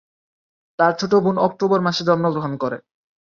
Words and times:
তার 0.79 0.93
ছোট 0.99 1.13
বোন 1.23 1.35
অক্টোবর 1.47 1.79
মাসে 1.81 2.01
মৃত্যুবরণ 2.13 2.53
করে। 2.63 2.77